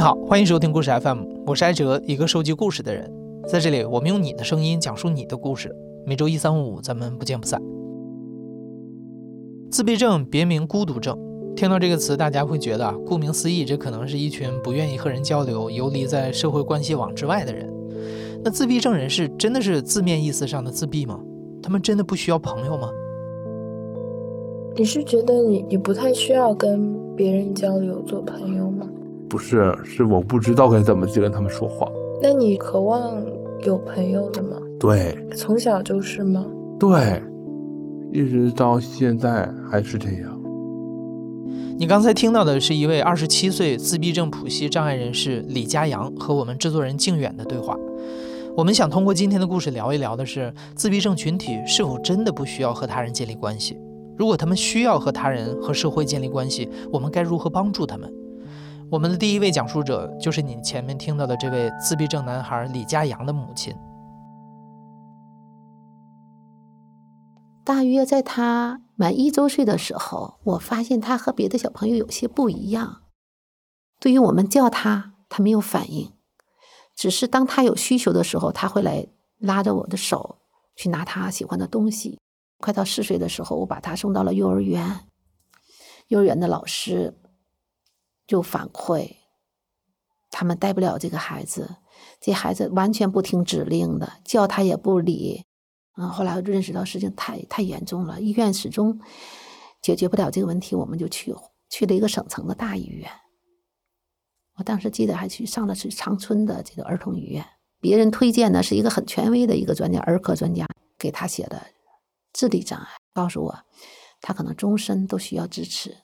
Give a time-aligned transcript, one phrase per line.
[0.00, 3.12] 你好，欢迎收听故事 FM，我是艾哲，一个收集故事的人。
[3.46, 5.76] 在这里，我们用你的声音讲述你的故事。
[6.06, 7.60] 每周一、三、五，咱们不见不散。
[9.70, 11.18] 自闭症别名孤独症，
[11.54, 17.70] 听到这个词，大家会觉得，顾名思义，这可能是一群不愿意和人交流、游离在社会关系网之外的人。
[18.42, 21.20] 那自闭症人士真的是字面意思上的自闭吗？
[21.62, 22.90] 他们真的不需要朋友吗？
[24.76, 28.88] 你是觉得你你不太需要跟别人交流、做朋友吗？
[29.30, 31.86] 不是，是我不知道该怎么去跟他们说话。
[32.20, 33.24] 那你渴望
[33.64, 34.56] 有朋友的吗？
[34.80, 36.44] 对，从小就是吗？
[36.80, 37.22] 对，
[38.12, 40.36] 一直到现在还是这样。
[41.78, 47.78] 你刚才听到的是一位二十七岁自闭症谱系障碍人士李佳阳和我们制作人靖远的对话。
[48.56, 53.78] 我们想通过今天的故事聊一聊的是，自闭症群体是否真的不需要和他人建立关系？
[54.18, 58.12] 如果他们需要和他人和社会建立关系，我们该如何帮助他们？
[58.90, 63.72] 我们的第一位讲述者就是你前面听到的这位自闭症男孩李佳阳的母亲。
[67.62, 73.02] 大约在他满一周岁的时候，我发现他和别的小朋友有些不一样。
[74.00, 76.12] 对于我们叫他，他没有反应，
[76.96, 79.06] 只是当他有需求的时候，他会来
[79.38, 80.38] 拉着我的手
[80.74, 82.18] 去拿他喜欢的东西。
[82.58, 85.06] 快到四岁的时候，我把他送到了幼儿园，
[86.08, 87.16] 幼儿园的老师。
[88.30, 89.16] 就反馈，
[90.30, 91.78] 他们带不了这个孩子，
[92.20, 95.44] 这孩子完全不听指令的，叫他也不理。
[95.96, 99.00] 嗯，后来认识到事情太太严重了，医院始终
[99.82, 101.34] 解决不了这个问题，我们就去
[101.68, 103.10] 去了一个省城的大医院。
[104.54, 107.44] 我当时记得还去上的是长春的这个儿童医院，
[107.80, 111.66] 别人推荐的是一个很权威的一个专家，儿科专家给他写的
[112.32, 113.58] 智力障碍，告诉我
[114.20, 115.96] 他可能终身都需要支持，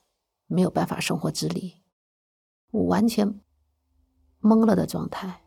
[0.48, 1.85] 没有办法生活自理。
[2.76, 3.40] 我完全
[4.42, 5.40] 懵了的状态，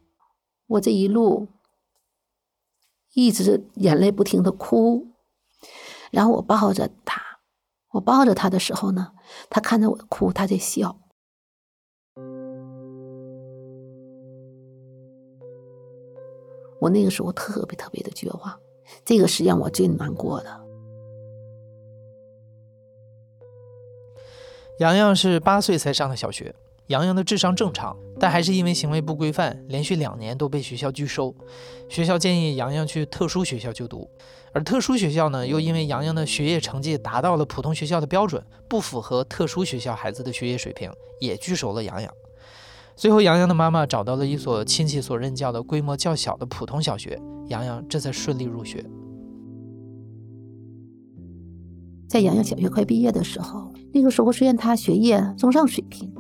[0.66, 1.48] 我这一路
[3.14, 5.10] 一直眼泪不停的哭，
[6.10, 7.22] 然后我抱着他，
[7.92, 9.14] 我抱着他的时候呢，
[9.48, 11.00] 他看着我哭，他在笑。
[16.82, 18.60] 我那个时候特别特别的绝望，
[19.06, 20.66] 这个是让我最难过的。
[24.80, 26.56] 洋洋是八岁才上的小学。
[26.90, 31.34] 洋洋的智商正常，但还是因为行为不规范，连续两年都被学校拒收。
[31.88, 34.10] 学校建议洋洋去特殊学校就读，
[34.54, 40.92] 而特殊学校呢，又因为洋洋的学业成绩达到了普通学校的标准，不符合特殊学校孩子的学业水平，
[41.22, 42.12] 也拒收了洋洋。
[42.96, 48.84] 最后，洋洋的妈妈找到了一所亲戚所任教的规模较小的普通小学，洋洋这才顺利入学。
[52.10, 56.12] 在洋洋小学快毕业的时候，那个时候虽然他学业中上水平。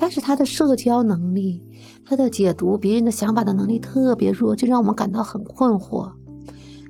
[0.00, 1.62] 但是他的社交能力，
[2.06, 6.10] 他的解读别人的想法的能力特别弱，就让我们感到很困惑。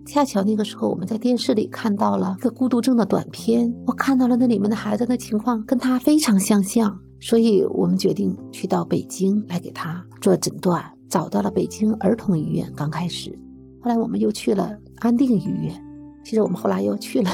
[0.06, 12.72] 恰巧那个时候，我们在电视里看到了一个孤独症的短片，我看到了那里面的孩子的情况跟他非常相像，所以我们决定去到北京来给他做诊断，找到了北京儿童医院。
[12.76, 13.36] 刚开始，
[13.82, 15.74] 后来我们又去了安定医院，
[16.24, 17.30] 其实我们后来又去了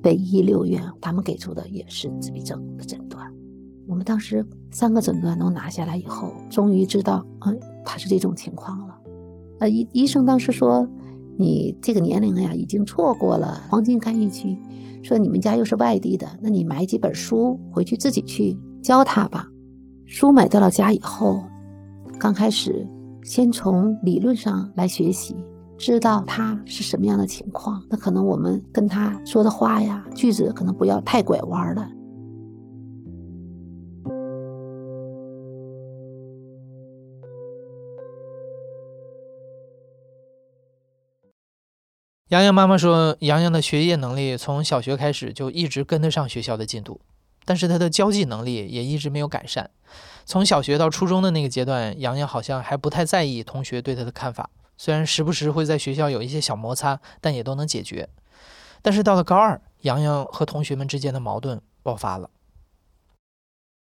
[0.00, 3.28] 北医六院，他们给出的也是自闭症的诊断。
[3.88, 8.94] 我们当时三个诊断都拿下来以后，终于知道，嗯，他是这种情况了。
[9.60, 10.86] 呃，医医生当时说，
[11.38, 14.58] 你这个年龄呀，已经错过了黄金干预期。
[15.02, 19.48] 说你们家又是外地的，那你买几本书回去自己去教他吧。
[20.04, 21.42] 书买到了家以后，
[22.18, 22.86] 刚开始
[23.22, 25.34] 先从理论上来学习，
[25.78, 27.82] 知道他是什么样的情况。
[27.88, 31.88] 那可能我们跟他说的话呀，句子可能不要太拐弯了。
[42.28, 47.00] 洋洋妈妈说，洋洋的学业能力从小学开始就一直跟得上学校的进度，
[47.46, 49.70] 但是他的交际能力也一直没有改善。
[50.26, 58.10] 从小学到初中的那个阶段，洋洋好像还不太在意同学对他的看法，虽然时不时会在学校有一些小摩擦，但也都能解决。
[58.82, 62.28] 但是到了高二，洋洋和同学们之间的矛盾爆发了。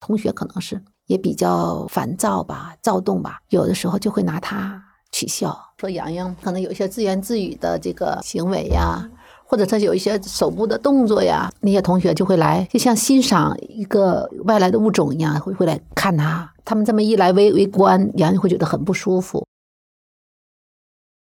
[0.00, 4.82] 同学可能是也比较烦躁吧，躁动吧，有的时候就会拿他。
[5.12, 9.08] 取笑说洋洋可能有一些自言自语的这个行为呀，
[9.44, 16.52] 或者他有一些手部的动作呀，那些同学就会来，就像欣赏一个外来的物种一样，会会来看他。
[16.64, 19.44] 他们这么一来围围观，洋洋会觉得很不舒服。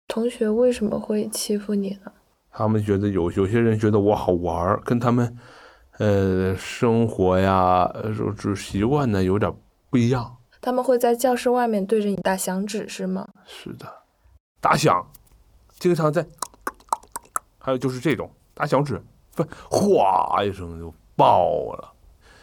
[0.07, 2.11] 同学为什么会欺负你呢？
[2.51, 5.35] 他们觉得有有些人觉得我好玩，跟他们
[5.97, 9.51] 呃生活呀、呃，就习惯呢有点
[9.89, 10.37] 不一样。
[10.61, 13.27] 他们会在教室外面对着你打响指是吗？
[13.45, 13.85] 是的，
[14.65, 15.05] 打响，
[15.77, 16.25] 经常在，
[17.59, 18.99] 还有就是这种打响指，
[19.35, 21.93] 不，哗一声就爆了。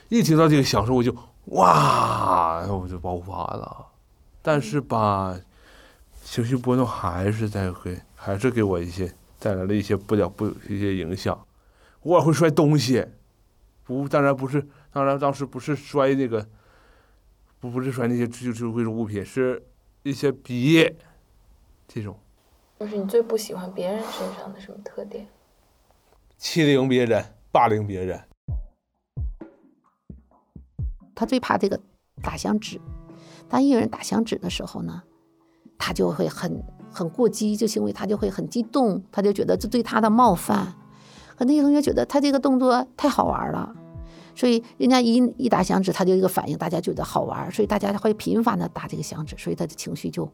[0.08, 1.12] 一听到这个响声，我就
[1.46, 3.88] 哇，我就爆发了。
[4.40, 5.36] 但是吧，
[6.22, 11.36] 情绪波动还是在给，还是给我一些带来了一些不了不一些影响。
[12.04, 13.04] 偶尔会摔东西，
[13.82, 16.48] 不，当然不是，当然当时不是摔那个，
[17.58, 19.66] 不不是摔那些就就贵重物品，是
[20.04, 20.88] 一些笔，
[21.94, 22.17] 这种
[22.81, 25.27] 就是你最不喜欢别人身上的什么特点？
[26.39, 27.23] 欺凌别人、
[27.53, 28.19] 霸凌别人。
[31.15, 31.79] 他最怕这个
[32.23, 32.81] 打响指。
[33.49, 35.03] 当一个人打响指的时候呢，
[35.79, 40.75] 他就会很很过激，就行为他就会很激动，他就觉得这对他的冒犯。
[41.37, 43.77] 可那些同学觉得他这个动作太好玩了，
[44.35, 50.27] 所以人家一一打响指，他就一个反应，大家觉得好玩，所以大家会频繁的打这个响指，所以他的情绪就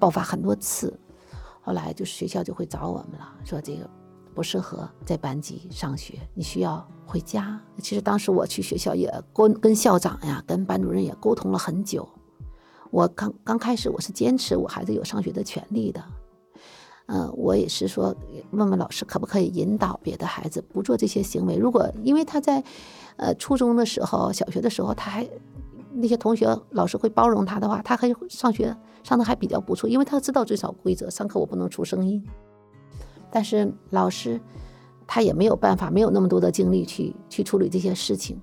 [0.00, 0.98] 爆发很多次。
[1.60, 3.88] 后来就是学校就会找我们了，说这个
[4.34, 6.84] 不适合在班级上学，你需要。
[7.10, 12.08] 回家，其实当时我去学校也跟跟校长呀、跟班主任也沟通了很久。
[12.92, 16.00] 我刚刚开始我是坚持我孩子有上学的权利的，
[17.06, 18.14] 嗯，我也是说
[18.52, 21.56] 问问老师可不可以引导别的孩子不做这些行为。
[21.56, 22.62] 如果因为他在
[23.16, 25.28] 呃初中的时候、小学的时候，他还
[25.92, 32.24] 那些同学老师会包容他的话，他可以上学上的还比较不错，因为他知道遵守规则，上课我不能出声音。
[33.30, 34.40] 但是老师。
[35.12, 38.40] 他也没有办法，没有那么多的精力去去处理这些事情，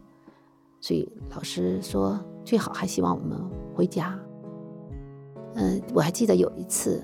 [0.82, 3.40] 所以老师说最好还希望我们
[3.74, 4.20] 回家。
[5.54, 7.02] 嗯，我还记得有一次，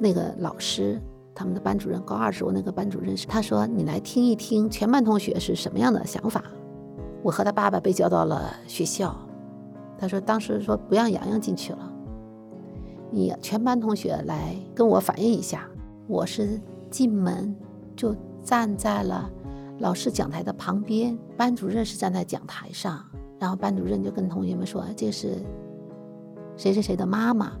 [0.00, 1.00] 那个老师
[1.36, 6.42] 他们的班主任高二时候那个班主任是他说你来听一听全班同学是什么样的想法。
[7.22, 9.16] 我和他爸爸被叫到了学校，
[9.98, 11.92] 他说当时说不让洋洋进去了，
[13.10, 15.68] 你全班同学来跟我反映一下。
[16.06, 16.60] 我是
[16.90, 17.54] 进门
[17.96, 18.14] 就。
[18.46, 19.28] 站在了
[19.80, 23.04] 老师讲台的旁边，班主任是站在讲台上，
[23.40, 25.44] 然后班主任就跟同学们说：“这是
[26.56, 27.54] 谁谁谁的妈妈。”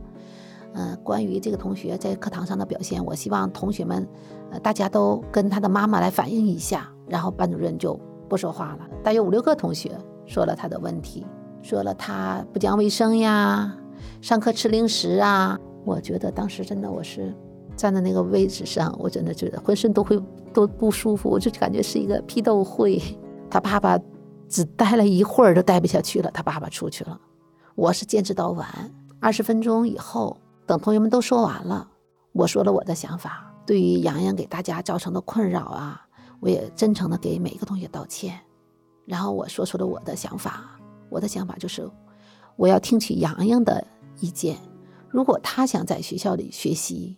[0.74, 4.06] 嗯，关于这个同学在课堂上的表现，我希望同学们，
[4.52, 6.88] 呃，大家都跟他的妈妈来反映一下。
[7.08, 7.98] 然后班主任就
[8.28, 8.88] 不说话了。
[9.02, 9.90] 大约五六个同学
[10.24, 11.26] 说了他的问题，
[11.66, 13.76] 说了他不讲卫生呀，
[14.20, 15.58] 上课吃零食啊。
[15.84, 17.34] 我觉得当时真的我是。
[17.76, 20.16] 站在那个位置上，我真的觉得浑身都会
[20.54, 23.02] 都不舒服，我就感觉是一个批斗会。
[23.50, 23.98] 他爸爸
[24.48, 27.20] 只待了一会儿，就待不下去了，他爸爸出去了。
[27.74, 28.66] 我是坚持到晚，
[29.20, 31.90] 二十分钟以后，等同学们都说完了，
[32.32, 33.52] 我说了我的想法。
[33.66, 36.00] 对于洋洋给大家造成的困扰啊，
[36.38, 38.38] 我也真诚的给每一个同学道歉。
[39.04, 40.75] 然后我说出了我的想法，
[41.08, 41.88] 我的想法就是，
[42.56, 43.86] 我要听取洋洋的
[44.20, 44.56] 意见，
[45.08, 47.16] 如果他想在学校里学习。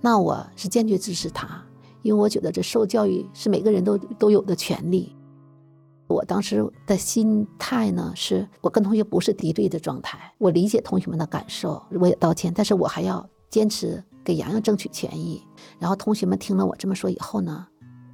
[0.00, 1.64] 那我是坚决支持他，
[2.02, 5.16] 因为我觉得这受教育是每个人都都有的权利。
[6.06, 15.42] 我当时的心态呢，是我跟同学不是敌对的状态，我理解同学们的感受，我也道歉，但是我还要坚持给洋洋争取权益。
[15.80, 17.66] 然后同学们听了我这么说以后呢，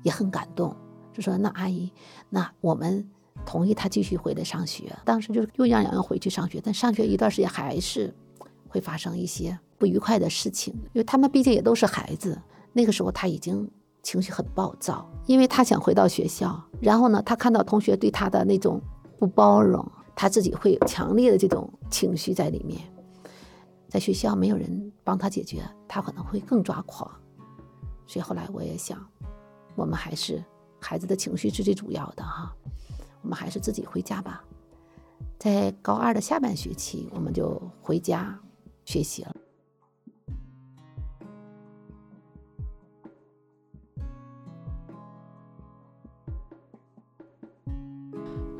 [0.05, 0.75] 也很感动，
[1.13, 1.93] 就说：“那阿姨，
[2.31, 3.07] 那我们
[3.45, 8.15] 同意他继续回来上学。”当时就又让洋洋回去上学，但上学一段时间还是
[8.69, 9.59] 会发生一些。
[9.79, 12.41] 不愉快的事情，因为他们毕竟也都是孩子。
[12.73, 13.69] 那个时候他已经
[14.01, 16.63] 情绪很暴躁，因为他想回到学校。
[16.81, 18.81] 然后呢，他看到同学对他的那种
[19.19, 19.85] 不包容，
[20.15, 22.81] 他自己会有强烈的这种情绪在里面。
[23.89, 27.11] 在学校没有人帮他解决，他可能会更抓狂。
[28.07, 29.05] 所以后来我也想，
[29.75, 30.41] 我们还是
[30.79, 32.55] 孩子的情绪是最主要的哈，
[33.23, 34.45] 我们还是自己回家吧。
[35.39, 38.39] 在高二的下半学期，我们就回家
[38.85, 39.35] 学习了。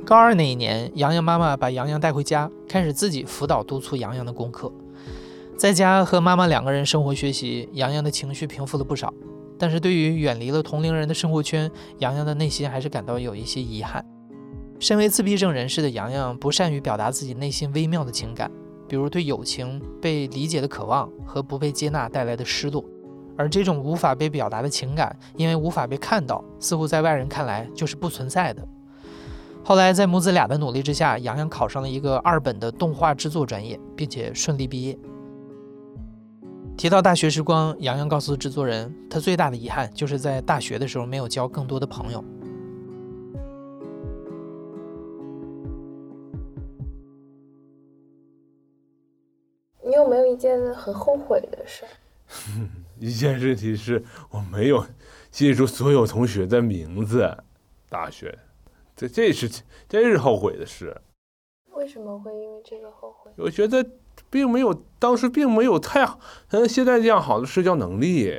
[0.05, 4.71] 高二那一年，洋洋妈妈把洋洋带回家，开始自己辅导督促洋洋的功课。
[5.57, 9.15] 在家和妈妈两个人生活学习，洋洋的情绪平复了不少。
[9.59, 14.05] 但是对于远离了同龄人的生活圈，洋洋的内心还是感到有一些遗憾。
[14.83, 18.51] 身为自闭症人士的洋洋，不善于表达自己内心微妙的情感，
[18.89, 22.85] 比如对友情被理解的渴望和不被接纳带来的失落。
[23.37, 28.67] 而这种无法被表达的情感，因为无法被看到，似乎在外人看来就是不存在的。
[29.63, 34.99] 后来，在母子俩的努力之下，洋洋考上了一个二本的动画制作专业，并且顺利毕业。
[36.77, 42.25] 提到大学时光，洋洋告诉制作人，他最大的遗憾就是在大学的时候没有交更多的朋友。
[50.13, 51.87] 没有一件很后悔的事？
[53.01, 54.87] 一件事情是我没有
[55.31, 57.35] 记住所有同学的名字，
[57.89, 58.39] 大学，
[58.95, 59.49] 这这是
[59.89, 61.01] 这是后悔的事。
[61.71, 63.33] 为什么会因为这个后悔？
[63.39, 63.83] 我觉得
[64.29, 66.05] 并没有当时并没有太
[66.51, 68.31] 像现在这样好的社交能力。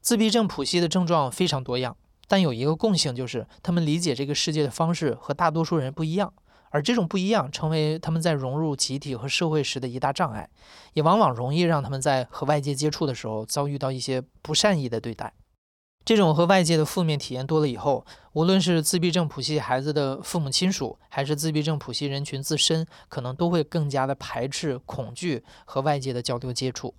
[0.00, 1.96] 自闭症谱系的症状非常多样，
[2.28, 6.32] 但有一个共性就是他们理解这个世界的方式和大多数人不一样。
[6.72, 10.48] 而这种不一样，成为他们在融入集体和社会时的一大障碍，
[10.94, 15.34] 也往往容易让他们在和外界接触的时候遭遇到一些不善意的对待。
[16.04, 26.94] 这种和外界的负面体验多了以后，无论是自闭症谱系孩子的父母亲属，还是自闭症谱系人群自身，可能都会更加的排斥、恐惧和外界的交流接触。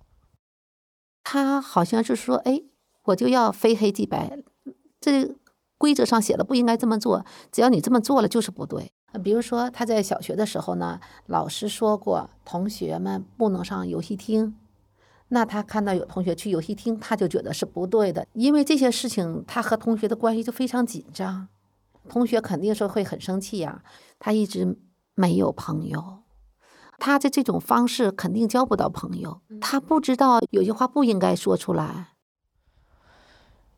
[1.22, 2.62] 他好像是说：“哎，
[3.02, 4.38] 我就要非黑即白，
[5.00, 5.34] 这
[5.84, 8.90] 规则上写了不应该这么做，只要你这么做了就是不对。”
[9.22, 14.56] 比如说，他在小学的时候呢，老师说过同学们不能上游戏厅，
[15.28, 21.48] 那他看到有同学去游戏厅，他就觉得是不对的，因为这些事情他和同学的关系就非常紧张，
[22.08, 23.82] 同学肯定是会很生气呀。
[24.18, 24.78] 他一直
[25.14, 26.22] 没有朋友，
[26.98, 32.13] 他的这种方式肯定交不到朋友，他不知道有些话不应该说出来。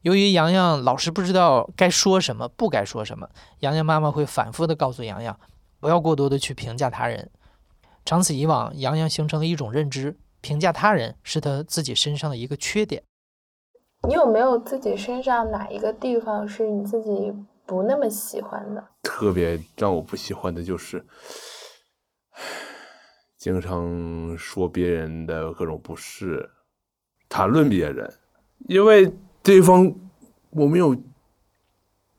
[0.07, 5.37] 由于洋洋老是不知道该说什么，不该说什么，洋洋妈妈会反复的告诉洋洋，
[5.81, 7.29] 不要过多的去评价他人。
[8.05, 13.03] 长此以往，洋洋形成了一种认知，评价他人是他自己身上的一个缺点。
[14.07, 17.35] 你有没有自己身上哪一个地方是你自己
[17.67, 18.85] 不那么喜欢的？
[19.03, 21.05] 特别让我不喜欢的就是，
[23.37, 26.49] 经常说别人的各种不是，
[27.29, 28.15] 谈论别人，
[28.69, 29.13] 因为。
[29.47, 29.95] 对方，
[30.51, 30.97] 我没有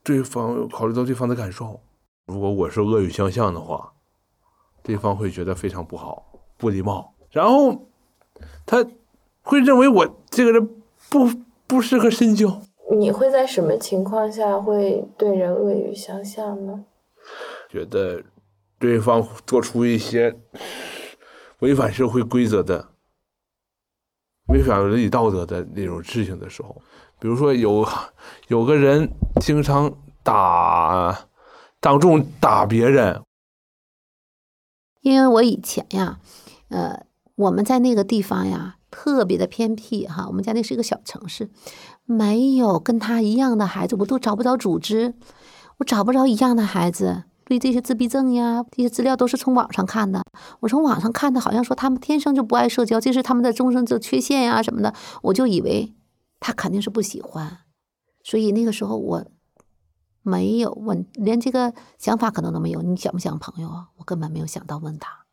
[0.02, 1.78] 对方考虑到对方的感受。
[2.24, 3.92] 如果我是恶语相向的话，
[4.82, 7.86] 对方会觉得非常不好、不礼貌，然后
[8.64, 8.82] 他
[9.42, 10.66] 会认为我这个人
[11.10, 11.30] 不
[11.66, 12.62] 不适合深交。
[12.98, 16.86] 你会在什么情况下会对人恶语相向呢？
[17.68, 18.22] 觉得
[18.78, 20.34] 对方做出一些
[21.58, 22.88] 违反社会规则的、
[24.46, 26.80] 违反伦理道德的那种事情的时候。
[27.20, 27.86] 比如说有
[28.46, 29.10] 有个人
[29.40, 31.26] 经常打，
[31.80, 33.22] 当众打别人。
[35.00, 36.18] 因为我以前呀，
[36.68, 37.04] 呃，
[37.36, 40.26] 我们在那个地方呀，特别的偏僻哈。
[40.28, 41.50] 我们家那是一个小城市，
[42.04, 45.14] 没有跟他一样的孩子，我都找不着组织，
[45.78, 47.24] 我找不着一样的孩子。
[47.44, 50.22] 对这些自闭症呀，这些资料都是从网上看的。
[50.60, 55.94] 我从网上看的，好像说他们天生就不爱社交，这是他们的终生的缺陷呀什么的，我就以为。
[56.40, 57.58] 他肯定是不喜欢，
[58.22, 59.24] 所以那个时候我
[60.22, 62.82] 没有问，连这个想法可能都没有。
[62.82, 63.88] 你想不想朋友啊？
[63.96, 65.24] 我根本没有想到问他。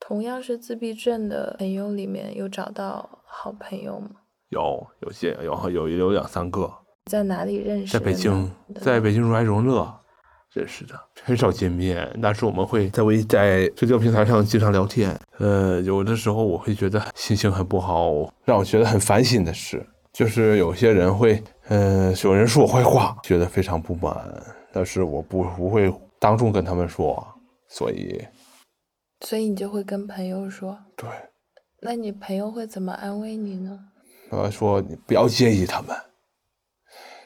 [0.00, 4.10] 同样是自闭症的朋友里面有找到好朋友吗？
[4.48, 6.70] 有，有些有有有两三个。
[7.06, 7.92] 在哪里认识？
[7.92, 10.00] 在北京，在北京如来荣乐
[10.52, 10.94] 认识的，
[11.24, 15.18] 很少见面，但是我们会在微在社交平台上经常聊天。
[15.38, 18.10] 呃，有的时候我会觉得心情很不好，
[18.44, 19.86] 让我觉得很反省的事。
[20.12, 24.14] 就是有些人会，嗯，有人说我坏话，觉得非常不满，
[24.72, 27.26] 但是我不不会当众跟他们说，
[27.68, 28.22] 所以，
[29.20, 31.08] 所以你就会跟朋友说，对，
[31.80, 33.78] 那你朋友会怎么安慰你呢？
[34.30, 35.96] 他，说你不要介意他们，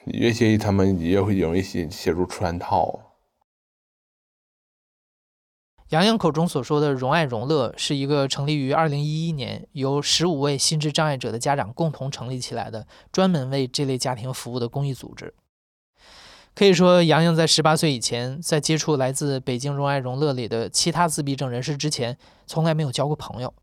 [0.05, 3.06] 你越介意他们，你越会容易陷陷入圈套。
[5.91, 15.33] 杨洋口中所说的“荣爱荣乐”是一个成立于2011年，由十五位心智障碍者的家长共同成立起来的，专门为这类家庭服务的公益组织。
[16.57, 23.55] 可以说，杨洋在18岁以前，在接触来自北京“荣爱荣乐”里的其他自闭症人士之前，从来没有交过朋友，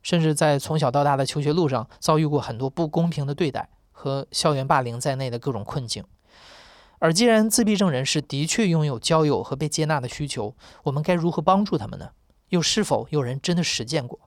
[0.00, 6.04] 甚至在从小到大的求学路上遭遇过很多不公平的对待和校园霸凌在内的各种困境。
[7.04, 12.12] 而既然自闭症人士的确拥有交友和被接纳的需求，我们该如何帮助他们呢？
[12.48, 14.18] 又是否有人真的实践过？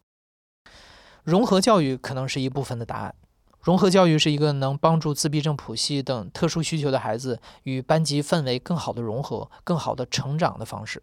[1.23, 3.15] 融合教育可能是一部分的答案。
[3.63, 11.01] 融合教育是一个能帮助自闭症谱系等特殊需求的孩子与班级氛围更好的融合、更好的成长的方式。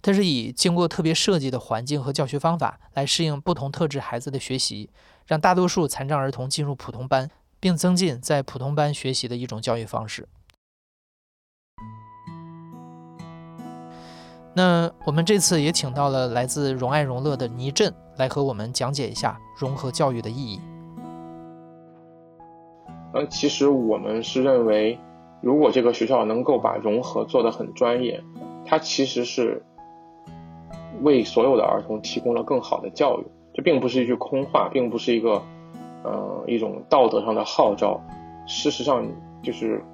[0.00, 4.88] 它是以经过特别设计的环境和教学方法来适应不同特质孩子的学习，
[5.26, 10.26] 让大多数残障儿童进入普通班，并增进在普通班学习的一种教育方式。
[14.56, 20.58] 那我们这次也请到了来自荣爱荣乐的倪震来和我们讲解一下融合教育的意义。
[23.12, 24.98] 呃，其实我们是认为，
[25.42, 28.24] 如果这个学校能够把融合做得很专业，
[28.64, 29.62] 它其实是
[31.02, 33.26] 为所有的儿童提供了更好的教育。
[33.52, 35.42] 这并不是一句空话，并不是一个，
[36.02, 38.00] 呃，一种道德上的号召。
[38.46, 39.06] 事实上，
[39.42, 39.84] 就是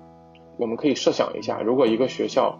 [0.57, 2.57] 我们可以设想一下，如果一个学校，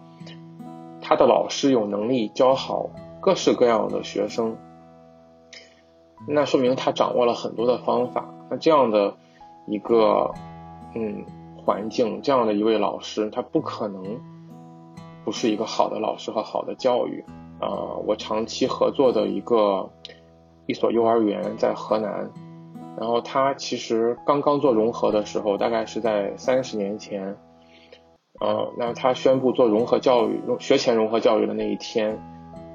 [1.03, 4.55] 他的老师有能力教好各式各样的学生，
[6.27, 8.33] 那说明他掌握了很多的方法。
[8.49, 9.13] 那这样的
[9.67, 10.31] 一个，
[10.95, 11.25] 嗯，
[11.57, 14.01] 环境，这样的一位老师，他不可能
[15.25, 17.23] 不是一个好的老师和好的教育。
[17.59, 19.89] 啊，我长期合作的一个
[20.65, 22.31] 一所幼儿园在河南，
[22.97, 27.37] 然后他其实刚刚做融合的时候，大概是在三十年前。
[28.39, 32.19] 呃，那他宣布做融合教育、学前融合教育的那一天，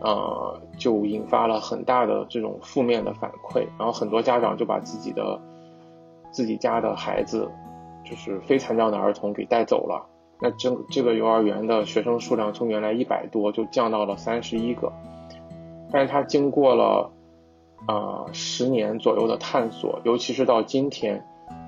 [0.01, 5.41] 呃，就引发了很大的这种负面的反馈，然后很多家长就把自己的
[6.31, 7.51] 自己家的孩子，
[8.05, 10.07] 就是非残障的儿童给带走了。
[10.41, 14.93] 那这这个幼儿园的学生数量从原来一百多就降到了三十一个，
[15.91, 17.11] 但是他经过了
[17.87, 21.27] 啊十年左右的探索，尤其是到今天，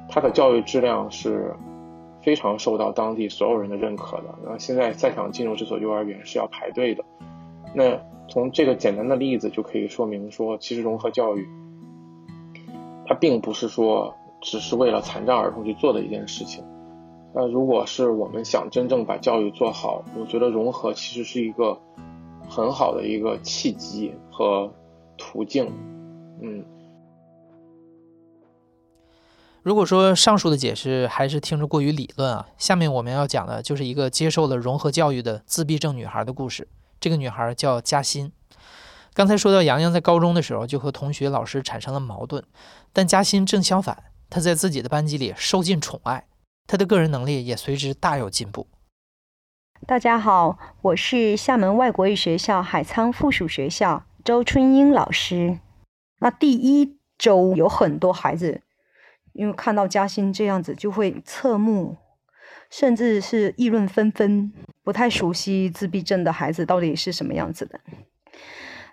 [0.09, 1.56] 他的教育质量是。
[2.22, 4.34] 非常受到当地所有人的认可的。
[4.44, 7.04] 那现在再想进入这所幼儿园是要排队的。
[7.74, 11.48] 那从这个简单的例子就可以说明说，其实融合教育，
[13.06, 16.64] 它并不是说只是为了残障儿童去做的一件事情。
[17.34, 21.80] 那如果是我们想真正把教育做好，我觉得融合其实是一个
[22.48, 24.72] 很好的一个契机和
[25.16, 25.72] 途径。
[26.42, 26.64] 嗯。
[29.70, 36.66] 如果说上述的解释还是听着过于理论啊，下面我们要讲的就是一个接受了融合教育的自闭症女孩的故事。
[36.98, 38.32] 这个女孩叫嘉欣。
[39.14, 42.42] 刚才说到杨洋在高中的时候就和同学、老师产生了矛盾，
[42.92, 46.26] 但嘉欣正相反，她在自己的班级里受尽宠爱，
[46.66, 48.66] 她的个人能力也随之大有进步。
[49.86, 55.60] 大家好，我是厦门外国语学校海沧附属学校周春英老师。
[56.18, 58.62] 那第一周有很多孩子。
[59.32, 61.97] 因为看到嘉欣这样子，就会侧目，
[62.69, 67.80] 甚至是议论纷纷，不太熟悉自闭症的孩子到底是什么样子的。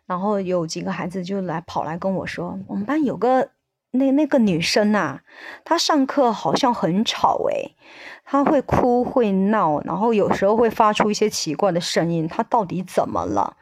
[0.06, 3.50] 然后有几个孩子就来跑来跟我说：“我们班有个
[3.92, 5.20] 那那个女生呐，
[5.66, 7.76] 她上课好像很吵诶，
[8.24, 13.58] 她会哭会闹，然后有时候会发出一些奇怪的声音，她到底怎么了？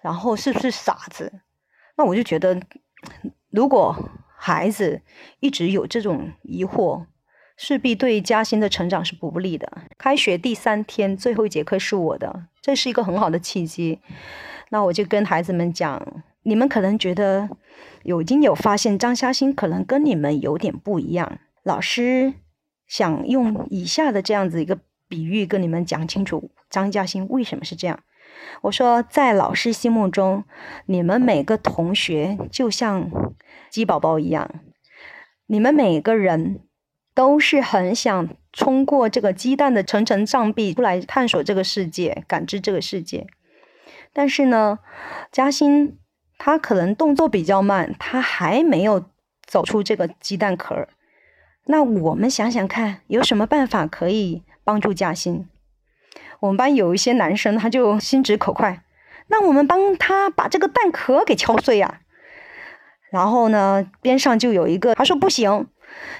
[0.00, 1.40] 然后是不是傻子？”
[1.96, 2.60] 那我就觉得，
[3.50, 3.94] 如果。
[4.36, 5.00] 孩子
[5.40, 7.06] 一直有这种疑惑，
[7.56, 9.70] 势必对嘉欣的成长是不利的。
[9.98, 14.00] 开学第三天，最后一节课是我的，这是一个很好的契机。
[14.70, 17.48] 那我就跟孩子们讲：你们可能觉得
[18.02, 21.38] 有已经有发现张嘉欣可能跟你们有点不一样。
[21.62, 22.34] 老师
[22.86, 28.00] 想用以下的这样子一个比喻跟你们讲清楚张嘉欣为什么是这样。
[28.62, 30.44] 我说，在老师心目中，
[30.86, 33.10] 你们每个同学就像
[33.70, 34.50] 鸡宝宝一样，
[35.46, 36.60] 你们每个人
[37.14, 43.26] 都是很想冲过这个鸡蛋的层层障壁出来探索这个世界，感知这个世界。
[44.12, 44.78] 但是呢，
[45.30, 45.98] 嘉欣
[46.38, 49.04] 他可能动作比较慢，他还没有
[49.44, 50.88] 走出这个鸡蛋壳。
[51.66, 55.48] 那我们想想看，有什么办法可以帮助嘉欣？
[56.40, 58.82] 我们班有一些男生，他就心直口快，
[59.28, 62.00] 那我们帮他把这个蛋壳给敲碎呀。
[63.10, 65.68] 然后呢，边上就有一个，他说不行，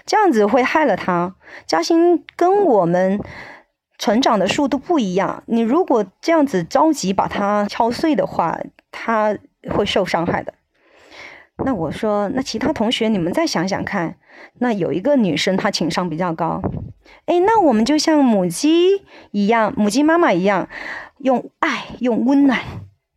[0.07, 1.35] 这样子会害了他。
[1.67, 3.21] 嘉欣跟我们
[3.99, 8.59] 成长的速度不一样，你如果这样子着急把它敲碎的话，
[8.91, 9.37] 他
[9.71, 10.55] 会受伤害的。
[11.65, 14.17] 那我说，那其他同学你们再想想看，
[14.59, 16.61] 那有一个女生她情商比较高，
[17.25, 20.69] 哎，那我们就像母鸡一样，母鸡妈妈一样，
[21.19, 22.61] 用爱、用温暖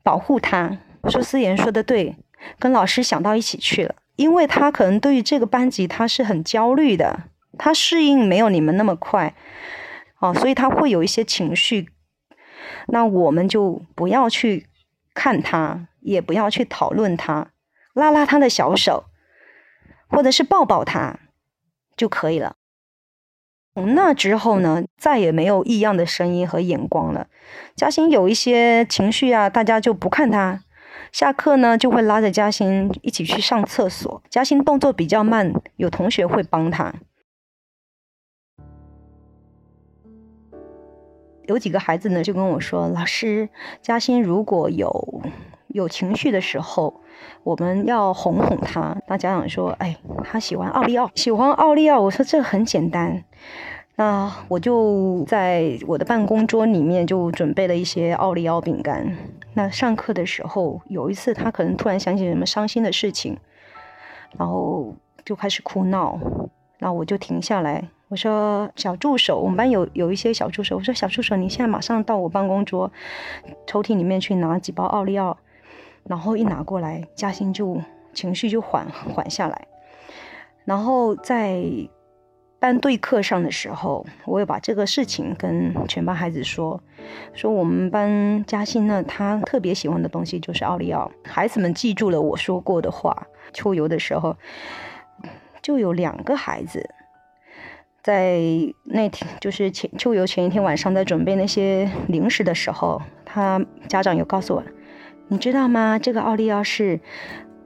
[0.03, 0.77] 保护她。
[1.01, 2.15] 我说思妍说的对，
[2.57, 7.23] 跟老师想到一起去了，因为她可能对于这个班级她是很焦虑的，
[7.57, 9.35] 她适应没有你们那么快，
[10.19, 11.89] 哦，所以她会有一些情绪，
[12.87, 14.67] 那我们就不要去
[15.13, 17.47] 看她，也不要去讨论她。
[17.99, 19.05] 拉拉他的小手，
[20.07, 21.19] 或者是抱抱他
[21.95, 22.55] 就可以了。
[23.75, 27.27] 从那之后呢，再也没有异样的声音和眼光了。
[27.75, 30.63] 嘉欣有一些情绪啊，大家就不看他。
[31.11, 34.21] 下课呢，就会拉着嘉欣一起去上厕所。
[34.29, 36.93] 嘉欣动作比较慢，有同学会帮他。
[41.43, 43.49] 有几个孩子呢，就跟我说：“老师，
[43.81, 45.21] 嘉欣如果有
[45.67, 47.01] 有情绪的时候。”
[47.43, 48.95] 我们要哄哄他。
[49.07, 53.23] 那家长说：“哎，他喜欢奥利奥，喜欢奥利奥。”我说：“这很简单。”
[53.95, 59.17] 那我就在我的办公桌里面就准备了一些奥利奥饼干。
[59.55, 63.37] 那上课的时候，有一次他可能突然想起什么伤心的事情，
[64.37, 66.17] 然后就开始哭闹，
[66.77, 72.89] 然后我就停下来，我说小助手，我们班有有一些小助手，我说小助手，你现在马上到我办公桌
[73.67, 75.35] 抽屉里面去拿几包奥利奥，
[76.09, 77.81] 然后一拿过来，嘉欣就
[78.13, 79.67] 情绪就缓缓下来，
[80.65, 81.63] 然后在。
[82.61, 86.77] 班对课上的时候，我有把这个事情跟全班孩子说，
[87.33, 91.09] 说我们班嘉欣呢，他特别喜欢的东西就是奥利奥。
[91.23, 93.27] 孩子们记住了我说过的话。
[93.53, 94.35] 秋游的时候，
[95.61, 96.85] 就有两个孩子
[98.03, 98.41] 在
[98.83, 104.63] 那天，就是前秋游前一天晚上，在准备那些零食的时候，他家长有告诉我，
[105.31, 105.99] 你知道吗？
[105.99, 106.99] 这个奥利奥是，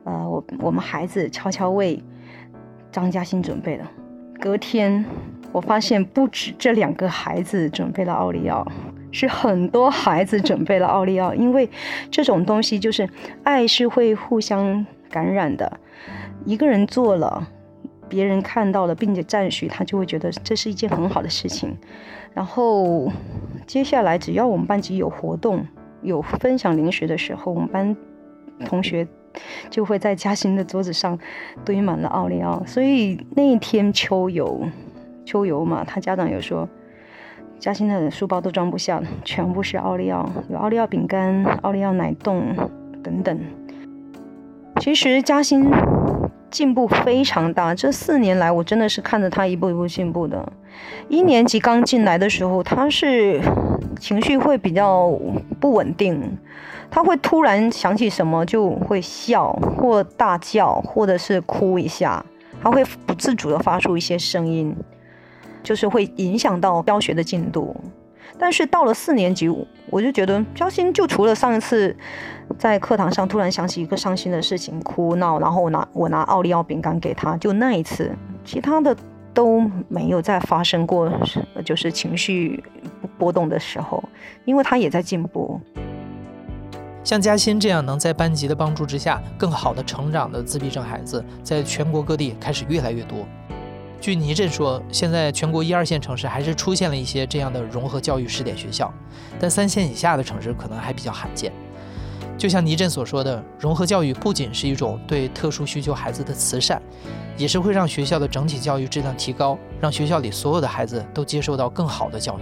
[0.04, 2.04] 呃，我我们孩子悄悄为
[2.92, 3.88] 张嘉欣准备的。
[4.38, 5.06] 隔天，
[5.54, 8.68] 我发现不止这两个孩子准备了奥利奥，
[9.14, 11.34] 是很多孩子准备了奥利奥。
[11.34, 11.70] 因为
[12.12, 13.08] 这种东西就是
[13.44, 15.80] 爱是会互相感染的，
[16.44, 17.48] 一个人做了，
[18.10, 21.78] 别人看到了并且赞许，他就会觉得这是一件很好的事情。
[22.34, 23.10] 然后
[23.66, 25.66] 接下来，只要我们班级有活动、
[26.04, 27.96] 有分享零食的时候，我们班
[28.66, 29.08] 同学。
[29.68, 31.18] 就会在嘉欣的桌子上
[31.66, 34.62] 堆满了奥利奥，所以那一天秋游，
[35.26, 36.70] 秋游嘛，他家长有说，
[37.58, 42.56] 嘉欣的书包都装不下，全部是奥利奥，有奥利奥饼干、奥利奥奶冻
[43.02, 43.40] 等等。
[44.80, 45.68] 其实嘉欣
[46.54, 50.54] 进步非常大，这四年来我真的是看着他一步一步进步的。
[51.10, 53.42] 一年级刚进来的时候，他是
[54.00, 55.10] 情绪会比较
[55.60, 56.38] 不稳定。
[56.92, 62.24] 他会突然想起什么就会笑或大叫，或者是哭一下，
[62.62, 64.76] 他会不自主的发出一些声音，
[65.64, 67.76] 就是会影响到教学的进度。
[68.38, 69.48] 但是到了四年级，
[69.90, 71.96] 我就觉得焦心就除了上一次
[72.58, 78.12] 在课堂上突然想起一个伤心的事情哭闹，然后我拿我拿奥利奥饼干给他，就那一次，
[78.44, 78.96] 其他的
[79.34, 81.12] 都没有再发生过，
[81.64, 82.64] 就是情绪
[83.18, 84.04] 波动的时候，
[84.46, 85.60] 因为他也在进步。
[87.04, 93.28] 像嘉欣这样能在班级的帮助之下更好的成长的自闭症孩子，在全国各地开始越来越多。
[94.04, 98.94] 据倪震说，现在全国一二线城市还是出现了一些这样的融合教育试点学校，
[99.40, 101.54] 但三线以下的城市可能还比较罕见。
[102.38, 106.82] 就像倪震所说的，融合教育不仅是一种对特殊需求孩子的慈善，
[107.38, 112.42] 也是会让学校的整体教育质量提高，让学校里所有的孩子都接受到更好的教育。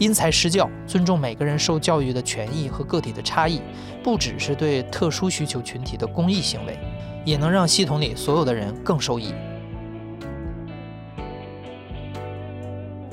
[0.00, 3.60] 因材施教，尊重每个人受教育的权益和个体的差异，
[4.02, 6.76] 不只是对特殊需求群体的公益行为，
[7.24, 9.32] 也能让系统里所有的人更受益。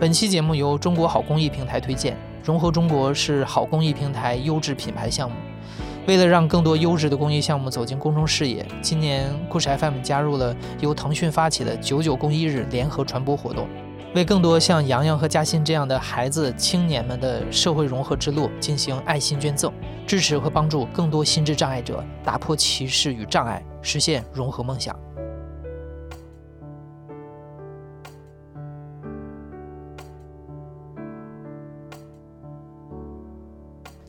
[0.01, 5.35] 本期节目由中国好公益平台推荐，融合中国是好公益平台优质品牌项目。
[6.07, 13.67] 为了让更多优质的公益项目走进公众视野，今年故事 FM 加入了由腾讯发起的“九九公益日”联合传播活动。
[14.15, 19.71] 为更多像洋洋和嘉欣这样的孩子、青年们的社会融合之路进行爱心捐赠，
[20.07, 24.99] 支持和帮助更多心智障碍者打破歧视与障碍，实现融合梦想。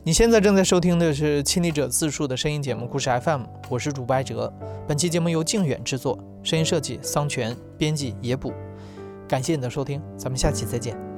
[0.04, 4.52] 你现在正在收听的是《亲历者自述》的声音节目《故事 FM》，我是主播艾哲。
[4.88, 8.52] 本期节目由靖远制作，声音设计桑泉，编辑野捕。
[9.28, 11.11] 感谢你的收听，咱们下期再见。